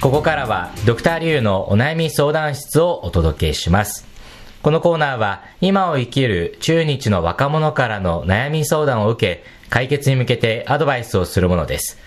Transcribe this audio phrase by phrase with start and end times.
[0.00, 4.06] ここからはドクターリュウのお悩み相談室をお届けします。
[4.62, 11.98] このコーナーは今を生きる中日の若者からの悩み相談を受け、解決に向けてアドバイスをするものです。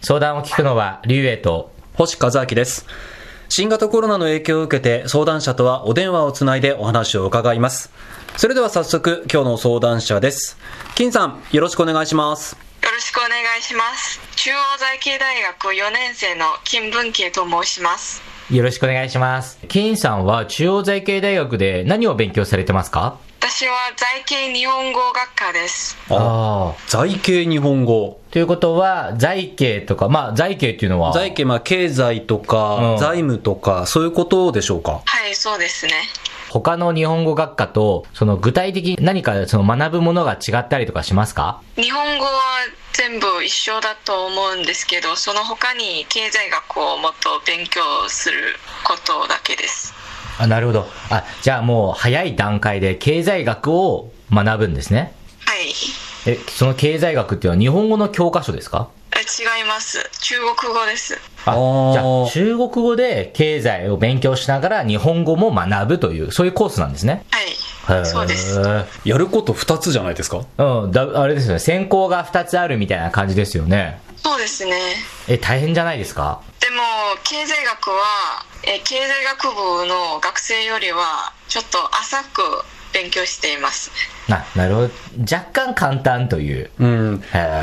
[0.00, 2.86] 相談を聞くのはリュウエと星和明です。
[3.50, 7.92] 新型コロナの影響を受けて相談者とはお電話をつないでお話を伺います。
[8.38, 10.56] それでは早速今日の相談者です。
[10.94, 12.63] 金さん、よろしくお願いします。
[12.84, 14.20] よろしくお願いします。
[14.36, 18.22] 中央財系大学4年生の金文慶と申します。
[18.50, 19.58] よろしくお願いします。
[19.68, 23.16] 金さんは中央財系大学で何を勉強されてますか？
[23.40, 25.96] 私は財系日本語学科です。
[26.10, 26.80] ああ。
[26.86, 28.20] 財系日本語。
[28.30, 35.00] ということは、財系とか、まあ、財系っていうのは、財系、まあ経済とか、うん財務とか、そういうことでしょうか？
[35.04, 35.92] はい、そうですね。
[36.62, 41.60] 他の日本語学科と、その具体的に何かその学ぶものが違ったりとかしますか？
[41.74, 42.30] 日本語は
[42.92, 49.94] 全部一緒だと思うんですけど、その他に経済学をもっと勉強することだけです。
[50.38, 50.86] あ、なるほど。
[51.10, 55.12] あ、じゃあもう早い段階で経済学を学ぶんですね？
[55.46, 55.72] はい。
[56.26, 58.90] え、その経済学っていうのは日本語の教科書ですか？
[59.16, 60.08] え違います。
[60.20, 61.18] 中国語です。
[61.46, 67.24] あ、じゃあ中国語で経済を勉強しながら日本語も学ぶという、そういうコースなんですね。
[67.88, 68.06] へはい。
[68.06, 68.60] そうです。
[68.60, 70.40] ーやること2つじゃないですか？
[70.58, 71.58] うん、だ、あれですよね。
[71.58, 74.00] 専攻が2つあるみたいな感じですよね。
[74.16, 74.72] そうですね。
[75.28, 76.40] え、大変じゃないですか？
[76.60, 76.76] でも
[77.24, 82.40] 経済学はえ経済学部の学生よりはちょっと浅く
[82.94, 83.90] 勉強しています
[84.30, 84.90] あ、なるほど。
[85.30, 86.70] 若干簡単という。
[86.78, 87.22] うん。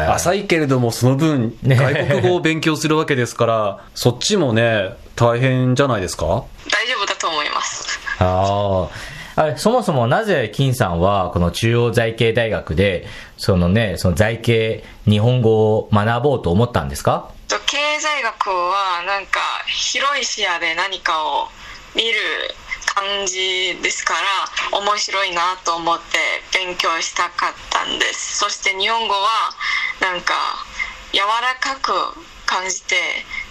[0.10, 6.26] 浅いけれども、その分、ね外国語を勉強するわけですから、そっちもね、大変じゃないですか？
[6.70, 8.88] 大丈夫だと思いますあ
[9.38, 9.42] あ。
[9.44, 13.08] あれ、そもそもなぜ金さんはこの中央財系大学で、
[13.38, 17.32] そのね、その財系日本語を学ぼうと思ったんですか？
[17.48, 21.48] と経済学はなんか広い視野で何かを
[21.96, 22.20] 見る
[22.94, 26.18] 感じですから面白いなと思って
[26.54, 28.38] 勉強したかったんです。
[28.38, 29.30] そして日本語は
[30.02, 30.34] なんか
[31.14, 31.92] 柔らかく
[32.46, 32.96] 感じて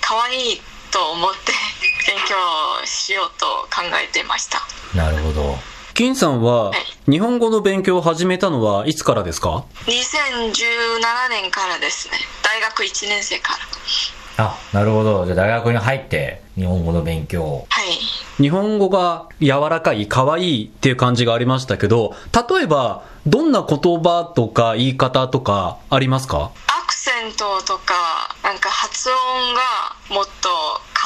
[0.00, 1.52] 可愛いと思って
[2.06, 2.36] 勉強
[2.84, 4.62] しようと考えていました。
[4.94, 5.58] なるほど。
[5.94, 6.72] 金さんは、
[7.10, 12.18] 日本語の勉強を始めたのはいつからですか？2017年からですね。
[12.42, 13.58] 大学1年生から
[14.36, 15.24] あ、なるほど。
[15.26, 17.66] じゃあ大学に入って日本語の勉強を。
[17.68, 17.86] はい
[18.42, 22.14] 日本語が柔らかい、可愛いっていう感じがありましたけど、
[22.48, 26.50] 例えば、どんな言葉とか言い方とかありますか？
[26.68, 29.14] アクセントとかなんか発音
[29.54, 29.60] が
[30.08, 30.48] もっと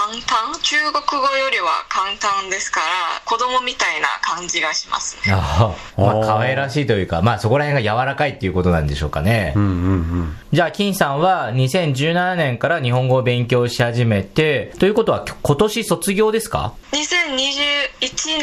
[0.05, 0.45] 簡単。
[0.61, 2.87] 中国語よりは簡単ですから
[3.25, 5.35] 子供みたいな感じがしますね。
[5.35, 9.55] ああ、まあ可愛らしいというか、まあそこら辺が柔らかいっていうことなんでしょうかね。
[9.57, 10.37] うんうんうん。
[10.53, 18.39] じゃあ、金さんは2017年から日本語を勉強し始めて、ということは今年卒業ですか？2021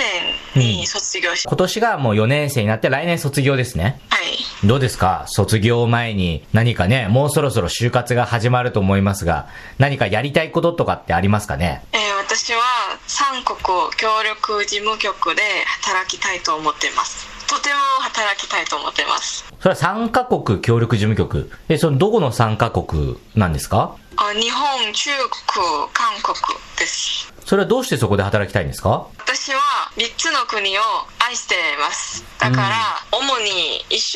[0.55, 3.99] 年に卒業し、今年がもう4年生になって来年卒業ですね。
[4.09, 4.20] はい
[4.63, 5.25] どうですか？
[5.27, 9.47] 卒業前に何かね、もうそろそろ就活が始まると思いますが、
[9.79, 11.83] 何かやりたいこととかってありますかね？
[11.94, 12.01] えー
[12.31, 12.61] 私は
[13.07, 13.57] 三国
[13.97, 15.41] 協力事務局で
[15.81, 17.27] 働きたいと思っています。
[17.47, 19.44] とても働きたいと思っています。
[19.59, 21.51] それは3カ国協力事務局？
[21.67, 23.97] え、そのどこの3カ国なんですか？
[24.16, 26.38] あ日本中国韓国
[26.79, 27.33] です。
[27.45, 29.07] それはどうしてそこで働きたいんですか？
[29.17, 29.59] 私は
[29.97, 30.81] 3つの国を
[31.28, 32.23] 愛しています。
[32.39, 32.75] だから、
[33.11, 33.60] 主に一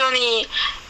[0.01, 0.47] 緒に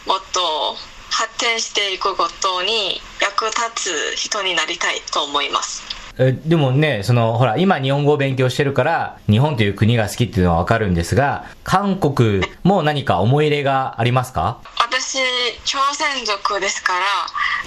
[0.07, 0.75] もっと
[1.11, 5.83] 発展していくことに役立つ人になりたいと思います。
[6.17, 14.59] えでもね、その、ほら、今日本語を勉強してるから、日本という国が好きっていうのはわかるんですが、韓国も何か思い入れがありますか？
[14.79, 15.19] 私
[15.65, 17.05] 朝鮮族ですから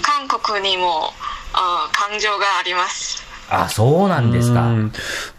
[0.03, 1.13] 韓国にも
[1.53, 3.23] あ感情があります。
[3.51, 4.63] あ、そうなんですか。
[4.63, 4.93] うん。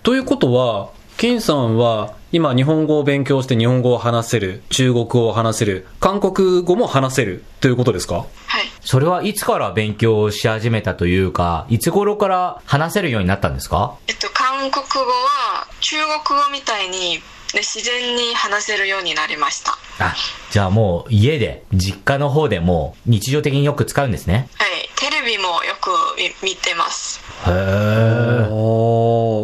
[0.03, 8.19] ということは、金さんは今日本語を勉強して日本語を話せる、中国語を話せる、韓国語も話せるということですか？
[8.47, 8.65] はい。
[8.79, 13.97] それはいつから勉強し始めたというか、いつ頃から話せるようになったんですか？
[14.07, 17.21] えっと韓国語は中国語みたいに、ね、
[17.55, 19.73] 自然に話せるようになりました。
[19.99, 20.15] あ、
[20.51, 24.47] じゃあもう家で、実家の方でも日常的によく使うんですね。
[24.55, 24.69] はい。
[24.95, 25.89] テレビもよく
[26.41, 27.19] 見見てます。
[27.45, 28.47] へー。
[28.51, 28.88] おー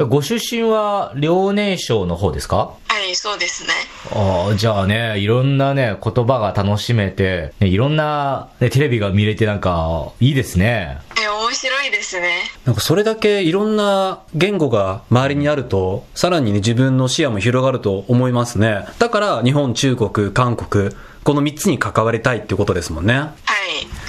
[0.07, 2.73] ご出身は遼寧省の方ですか？
[2.87, 3.69] はいそうですね
[4.13, 10.99] ああ、じゃあね、いろんなね、言葉が楽しめて、ねいろんな、ね、テレビが見れてなんか、いいですね。
[11.21, 18.85] え面白いですねなんかそれだけいろんな言語が周りにあると、さらにね、自分の視野も広がると思いますね。
[18.99, 20.91] だから日本、中国、韓国、
[21.23, 23.13] この3つに関わりたいってことですもんね。
[23.15, 23.31] はい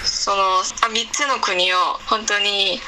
[0.04, 1.76] その3つの国を
[2.06, 2.78] 本当に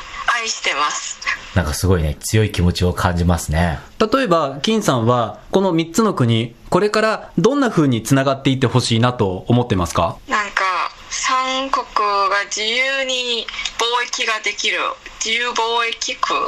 [0.40, 1.18] 愛してます。
[1.54, 3.78] なんかすごいね、強い気持ちを感じますね。
[3.98, 10.16] 例えば、金さんは、この3つの国、これからどんな風に繋がっていってほしいなと思ってますか？
[10.28, 10.64] なんか
[11.10, 13.46] 三国が自由に
[13.78, 14.78] 貿易ができる
[15.24, 16.44] 自由貿易区が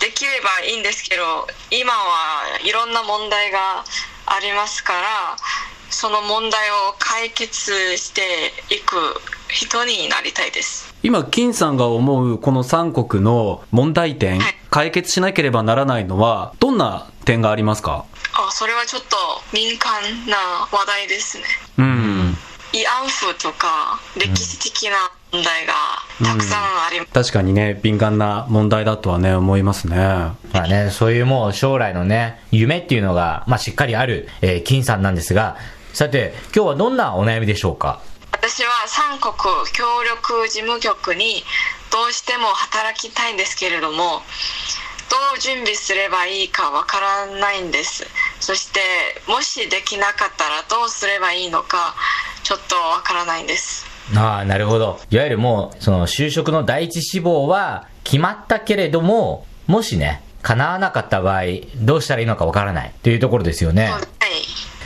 [0.00, 3.84] できればいいんですけど今はいろんな問題が
[4.26, 5.36] ありますから
[5.90, 8.96] その問題を解決していく
[9.54, 10.92] 人になりたいです。
[11.04, 18.04] 今、金さんが思うこの3国の問題点はい、解決しなければならないのは、どんな点がありますか？
[18.36, 19.16] あそれはちょっと
[19.52, 20.36] 敏感な
[20.72, 21.44] 話題ですね。
[21.78, 22.36] うん。
[22.72, 24.96] 慰安婦とか歴史的な
[25.30, 25.72] 問題が
[26.24, 29.96] たくさんあります、確かにね、敏感な問題だとはね、思いますね。
[29.96, 35.56] まあね、そういうもう将来のね、夢っていうのが、まあしっかりある、えー金さんなんですが、
[35.92, 38.00] さて、今日はどんなお悩みでしょうか？
[38.46, 39.32] 私は三国
[39.72, 41.42] 協力事務局に
[41.90, 44.20] どうしても働きたいんですけれども
[45.08, 48.04] どう準備すればいいかわからないんです
[48.40, 48.80] そして
[49.26, 51.94] もしできなかったらどうすればいいのか
[52.42, 55.00] ちょっとわからないんですああ、なるほど。
[55.08, 61.44] いわゆるもう、その就職の第一志望は決まったけれども、もしね、叶わなかった場合、
[61.76, 63.84] どうしたらいいのかわからないというところですよね。
[63.84, 64.13] はい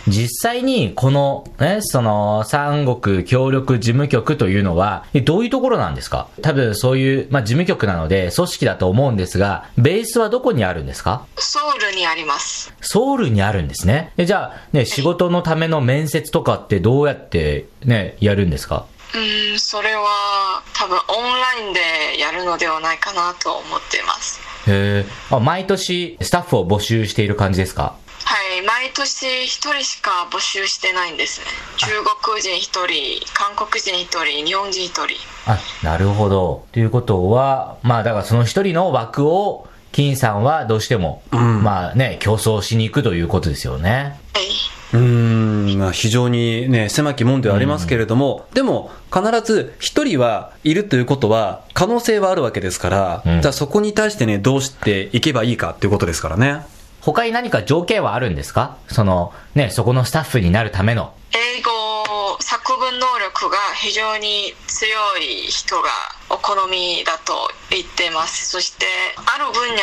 [0.06, 6.28] 実際に、この、ね、その、三国協力事務局というのは、えどういうところなんですか？
[6.42, 11.26] 多分そういう、まあ、事務局なので、組織だと思うんですが、ベースはどこにあるんですか？
[11.36, 14.12] ソウルにありますソウルにあるんですね。
[14.16, 18.86] えじゃあ、ね、仕事のための面接とかってどうやって、ね、やるんですか？
[19.14, 21.04] うんそれは多分オン
[21.40, 25.34] ラインでやるのではないかなと思っていますへえ。
[25.34, 31.40] あ、毎年スタッフを募集している感じですかはい、毎年1人しか募集してないんです。
[31.40, 31.86] ね中
[32.22, 35.06] 国人1人韓国人1人日本人1人。
[35.46, 36.66] あ、なるほど。
[36.72, 44.18] ということは、まあだからその一人の枠を、金さんはどうしても、まあね、競争しに行くということですよね。
[44.34, 44.46] はい、
[44.92, 53.42] うーん、まあ非常にね、狭き門ではありますけれども、でも、必ず一人はいるということは、可能性はあるわけですから、うん。
[53.42, 56.66] じゃあそこに対してね、どうしていけばいいかっていうことですからね。
[57.00, 58.76] 他に何か条件はあるんですか？
[58.88, 61.14] その、ね、そこのスタッフになるための。
[61.32, 65.88] 英語作文能力が非常に強い人が
[66.30, 67.34] お好みだと
[67.70, 68.86] 言ってますそして
[69.34, 69.82] ある分野で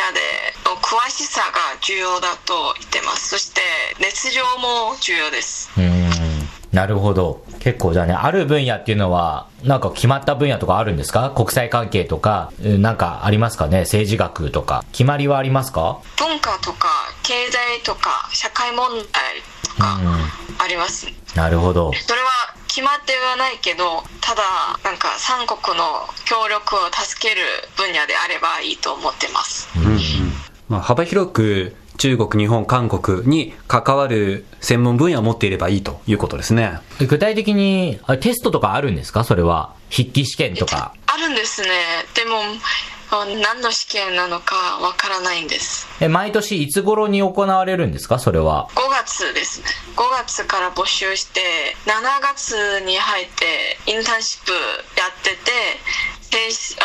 [0.64, 3.60] の詳しさが重要だと言ってますそして
[4.00, 7.44] 熱情も重要ですうーん、なるほど。
[7.66, 11.32] 結構じゃあね、ある分野っていうのは、なんか決まった分野とかあるんですか？
[11.34, 13.80] 国際関係とか、うんなんかありますかね？
[13.80, 14.84] 政治学とか。
[14.92, 15.98] 決まりはありますか？
[16.16, 16.88] 文化とか
[17.24, 19.02] 経済とか社会問題
[19.64, 21.92] とかうあります、なるほど。
[21.92, 22.28] それは
[22.68, 24.42] 決まってはないけどただ
[24.84, 25.82] なんか三国の
[26.24, 27.42] 協力を助ける
[27.76, 29.68] 分野であればいいと思ってます。
[30.68, 36.78] まあ、幅広く中国、日本、韓国に関わる専門分野を持っていればいいということですね。
[37.08, 39.24] 具体的に、あテストとかあるんですか？
[39.24, 39.74] それは。
[39.90, 40.92] 筆記試験とか。
[41.06, 41.68] あるんですね
[42.14, 42.36] でも
[43.10, 48.18] あ何の試験なのかわからないんですえ、毎年いつ頃に行われるんですか？
[48.18, 48.68] それは。
[48.74, 49.66] 5月ですね
[49.96, 51.40] 5月から募集して
[51.86, 54.58] 7月に入ってインターンシップや
[55.08, 55.36] ってて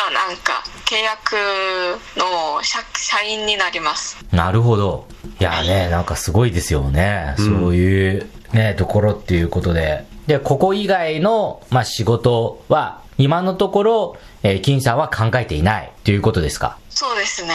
[0.06, 1.36] あなんか契約
[2.16, 5.06] の社社員になりますなるほど。
[5.40, 7.34] いやね、なんかすごいですよね。
[7.38, 10.04] そういうね、ところっていうことで。
[10.26, 16.76] で、ここ以外の、まあ、仕事は、今のところ、えー金さんは考えていないということですか？
[16.90, 17.54] そうですね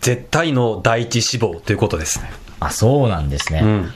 [0.00, 2.30] 絶対の第一志望ということですね。
[2.60, 3.60] あ、そうなんですね。
[3.62, 3.92] うん。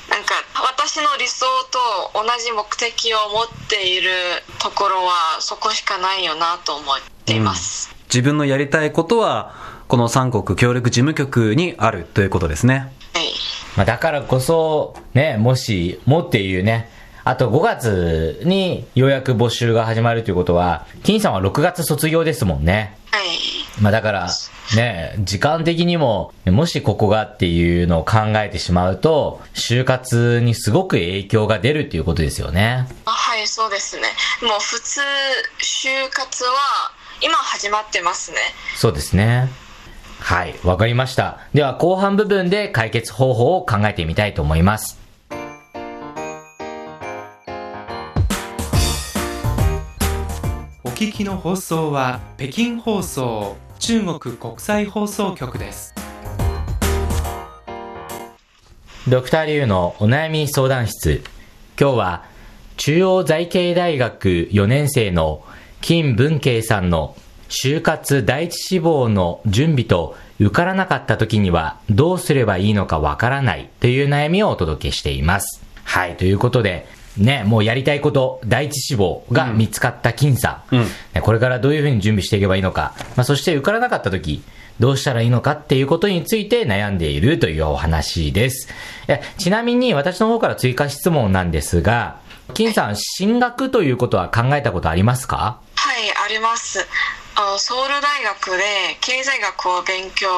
[1.71, 1.79] と
[2.15, 4.11] 同じ目的を持っている
[4.59, 9.55] ところはそこしかないよなと思っています、自分のやりたいことは、
[9.89, 12.93] この三国協力事務局にあるということですね。
[13.15, 13.33] はい。
[13.77, 16.91] まあ、だからこそ、ね、もし、もっていうね、
[17.25, 22.97] あと5月にようやく募集が始まるということは、金さんは6月卒業ですもんね。
[23.11, 24.29] はいまあだから、
[24.77, 32.87] ね、時間的にも、もしここがっていうのを考えてしまうと、就活にすごく影響が出るっていうことですよね。
[33.07, 34.03] あはいそうですね
[34.43, 35.01] もう普通
[35.59, 36.51] 就活は
[37.23, 38.39] 今始まってますね
[38.77, 39.49] そうですね。
[40.21, 41.39] はい、わかりました。
[41.55, 45.00] では後半部分で解決方法を考えてみたいと思います。
[51.01, 55.95] 聞きの放送は北京放送中国国際放送局です。
[59.09, 61.25] ドクターリュウのお悩み相談室。
[61.81, 62.25] 今日は
[62.77, 65.43] 中央財系大学4年生の
[65.81, 67.17] 金文慶さんの
[67.49, 75.65] 就活第一志望の準備と受からなかった時にはどうすればいいのかわからないという悩みをお届けしています。
[75.83, 76.87] はい、ということで、
[77.17, 80.85] ね、もうやりたいこと、第一志望が見つかった金さん、うん。
[80.85, 84.43] ねこれからどういうふうに準備していけばいいのか、まあ、そして受からなかった時、
[84.79, 88.69] どうしたらいいのかっていうことについて悩んでいるというお話です。
[89.09, 92.17] えちなみに私の方から追加質問なんですが、
[92.55, 95.61] 金さん、進学ということは考えたことありますか？
[95.75, 96.87] はい、あります。
[97.43, 98.63] あのソウル大学で
[99.01, 100.29] 経済学を勉強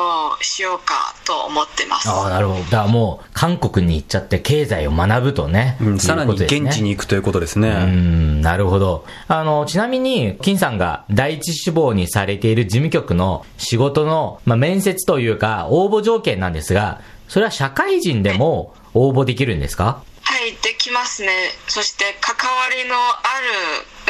[0.40, 2.08] しようかと思ってます。
[2.08, 2.60] ああ、なるほど。
[2.60, 5.76] だからもう、韓国に行っちゃって経済を学ぶとね。
[5.80, 7.68] うん、さらに現地に行くということですね。
[7.70, 9.04] うーん、なるほど。
[9.26, 20.02] あの、ちなみに、金さんが第一志望にされている事務局の仕事の、まあ、面接というか、応募条件なんですが、それは社会人でも応募できるんですか？
[20.82, 21.28] きますね。
[21.68, 22.98] そして関わりのあ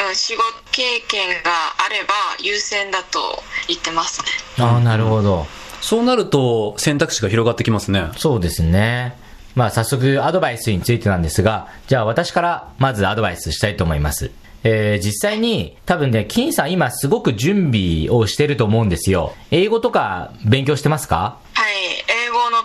[0.01, 1.51] るうん仕事経験が
[1.85, 4.27] あれば優先だと言ってますね。
[4.65, 5.45] ああ、なるほど。
[5.81, 8.09] そうなると選択肢が広がってきますね。
[8.17, 9.15] そうですね。
[9.55, 14.31] まあ早速アドバイスについてなんですが、じゃあ私からまずアドバイスしたいと思います。
[14.63, 19.35] えー、実際に多分ね、金さん今すごく準備をしてると思うんですよ。
[19.51, 21.37] 英語とか勉強してますか？
[21.53, 22.02] はい、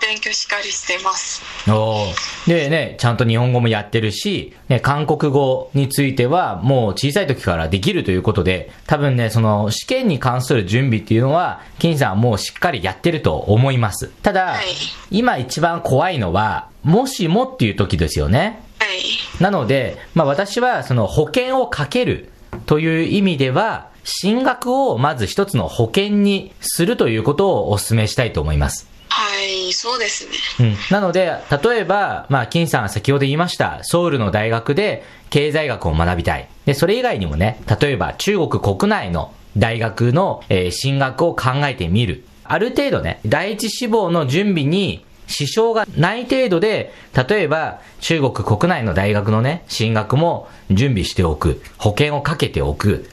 [0.08, 1.42] 勉強しっかりしています。
[1.70, 14.08] おーでね、ちゃんと日本語もやってるし、ね、韓国語についてはもう小さい時からできるということで、多分ね、その試験に関する準備っていうのは、金さんはもうしっかりやってると思います。
[14.22, 14.64] ただ、はい
[15.10, 18.62] 今一番怖いのは、もしもっていう時ですよね。
[18.78, 22.30] はい、なので、まあ私はその保険をかける
[22.66, 28.87] という意味では、進学をまず一つの保険にするということをお勧めしたいと思います。
[29.08, 30.32] はい、そうですね。
[30.60, 30.76] うん。
[30.90, 36.48] なので、例えば、まあ、金さんは先ほど言いました、ソウルの大学で経済学を学びたい。
[36.66, 42.24] で、それ以外にもね、例えば中国国内の大学の、えー進学を考えてみる。
[42.44, 46.92] ある程度ね、第一志望の準備に支障がない程度で、
[47.28, 51.62] 例えば中国国内の大学のね、進学も準備しておく。
[51.76, 53.08] 保険をかけておく。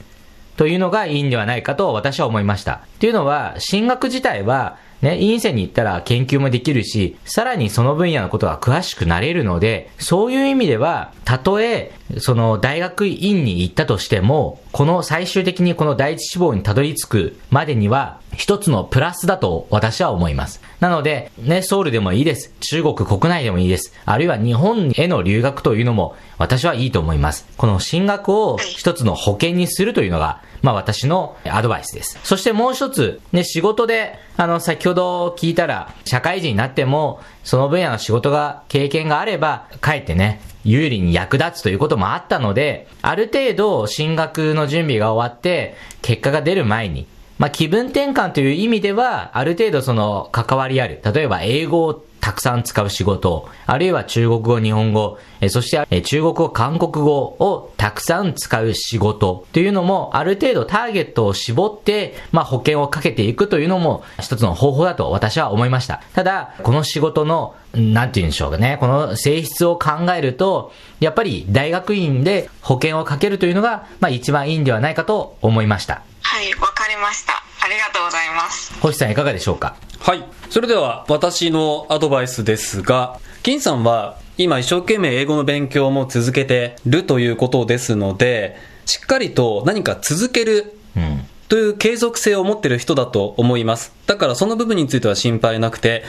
[0.56, 2.72] というのがいいんではないかと私は思いました。
[2.72, 20.60] っていうのは、進学自体は、ね、院生に行ったら研究もできるし、さらにその分野のことは詳しくなれるので、そういう意味では、たとえ、その大学院に行ったとしても、この最終的にこの第一志望にたどり着くまでには、一つのプラスだと私は思います。
[20.80, 22.52] なので、ね、ソウルでもいいです。
[22.60, 23.92] 中国国内でもいいです。
[24.04, 27.46] あるいは日本への留学というのも私はいいと思います。
[27.56, 32.18] この進学を一つの保険にするというのが、まあ私のアドバイスです。
[32.22, 47.06] そしてもう一つ、ね、仕事で、あの、先ほど聞いたら、社会人になっても、その分野の仕事が、経験があれば、かえってね、有利に役立つということもあったので、ある程度進学の準備が終わって、結果が出る前に、
[47.38, 51.00] まあ、気分転換という意味では、ある程度その関わりある。
[51.04, 66.02] 例えば英語たくさん使う仕事、あるいは中国語、日本語、えそしてえ中国語、韓国語をたくさん使う仕事というのも、ある程度ターゲットを絞って、まあ、保険をかけていくというのも一つの方法だと私は思いました。
[66.14, 76.02] ただ、この仕事の、なんて言うんでしょうかね、この性質を考えると、やっぱり大学院で保険をかけるというのが、まあ、一番いいんではないかと思いました。
[76.22, 77.45] はい、わかりました。
[77.66, 78.72] ありがとうございます。
[78.80, 79.74] 星さんいかがでしょうか？
[79.98, 80.24] はい。
[80.50, 91.26] それでは私のアドバイスですが、金さんは今一生懸命英語の勉強も続けてるということですので、しっかりと何か続けるうん。
[91.48, 93.92] という継続性を持ってる人だと思います。
[94.06, 96.02] だからその部分については心配なくて、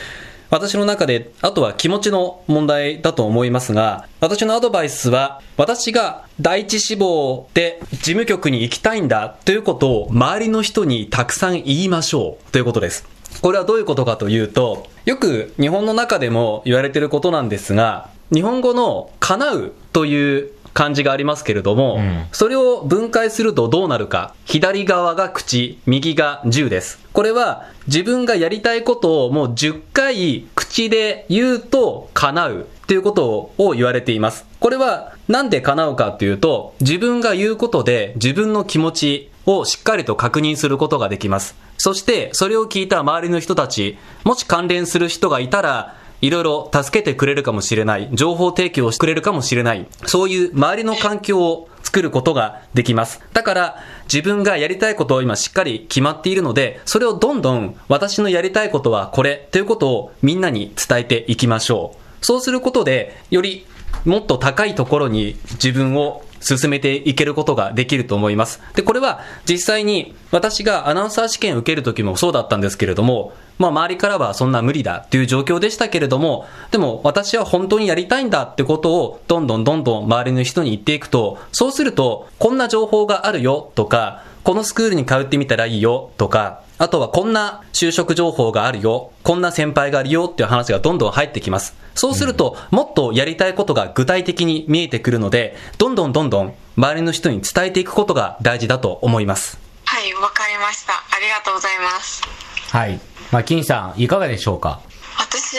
[0.50, 13.06] 私の中で、あとは気持ちの問題だと思いますが、私のアドバイスは、私が第一志望で事務局に行きたいんだということを周りの人にたくさん言いましょうということです。
[13.42, 24.36] これはどういうことかというと、よく日本の中でも言われていることなんですが、日本語の叶うという漢字がありますけれども、うんそれを分解するとどうなるか。
[24.46, 27.00] 左側が口、右が10です。
[27.14, 34.46] これは自分がやりたいことをもう10回口で言うと叶うっていうことを言われています。
[34.60, 41.56] これはなんで叶うかっていうと、自分が言うことで自分の気持ちをしっかりと確認することができます。
[41.78, 53.22] そしてそれを聞いた周りの人たち、もし関連する人がいたら、いろいろ助けてくれるかもしれない、情報提供してくれるかもしれない、そういう周りの環境を作ることができます。
[53.34, 53.76] だから、
[54.12, 62.26] 自分がやりたいことを今しっかり決まっているので、それをどんどん私のやりたいことはこれということをみんなに伝えていきましょう。
[62.26, 63.66] そうすることで、より
[64.06, 68.62] もっと高いところに自分を進めていけることができると思います。
[68.76, 91.76] で、これは実際に私がアナウンサー試験を受ける時もそうだったんですけれども、まあ周りからはそんな無理だっていう状況でしたけれども、でも私は本当にやりたいんだってことをどんどんどんどん周りの人に言っていくと、そうするとこんな情報があるよとか、このスクールに通ってみたらいいよとか、あとはこんな就職情報があるよ、こんな先輩があるよっていう話がどんどん入ってきます。
[91.96, 99.68] そうすると、もっとやりたいことが具体的に見えてくるので、どんどんどんどん周りの人に伝えていくことが大事だと思います。
[99.88, 102.22] はいわかりましたありがとうございます
[102.70, 103.00] はい。
[103.32, 104.82] まあ、金さん、いかがでしょうか？
[105.20, 105.58] 私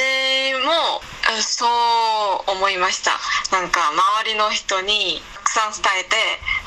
[0.64, 1.02] も
[1.36, 3.12] えそう思いました。
[3.52, 3.80] なんか
[4.22, 6.16] 周りの人にたくさん伝えて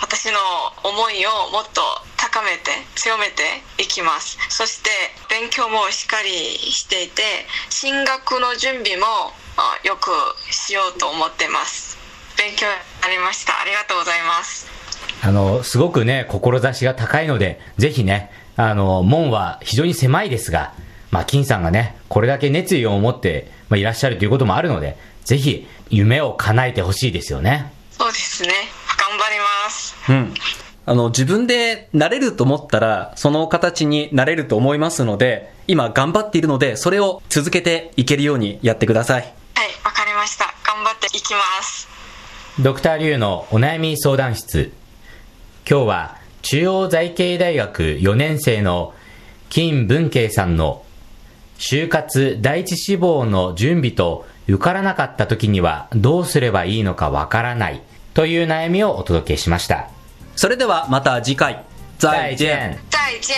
[0.01, 0.38] 私の
[0.84, 1.81] 思いをもっと
[2.17, 3.43] 高めて強めて
[3.81, 4.38] いきます。
[4.50, 4.89] そして
[5.29, 7.24] 勉強もしっかりしていて
[7.70, 9.05] 進学の準備も
[9.58, 10.12] あよく
[10.53, 11.98] しようと思ってます。
[12.38, 13.60] 勉強になりました。
[13.60, 14.67] ありがとうございます。
[15.24, 20.74] あの、すごくね、志が高いので、ぜひね、あの、門は非常に狭いですが、
[21.12, 27.72] まあ、金さんがね、これだけ熱意を持って、まあ、いらっしゃるということもあるので、ぜひ、夢を叶えてほしいですよね。
[27.91, 28.50] そうですね
[28.98, 30.34] 頑張りますうん。
[30.86, 39.22] あの、自分でなれると思ったら、その形になれると思いますので、今頑張っているので、それを続けていけるようにやってください。
[39.22, 39.32] はい
[39.84, 41.88] わかりました頑張っていきます
[42.60, 44.72] ドクターリュウのお悩み相談室。
[45.70, 48.94] 今日は中央財系大学4年生の
[49.50, 50.84] 金文慶さんの
[51.62, 57.82] 就活第一志望の準備と受からなかった時にはどうすればいいのかわからない
[58.15, 59.88] という悩みをお届けしました。
[60.36, 61.63] それではまた次回。
[62.00, 63.36] 再见再见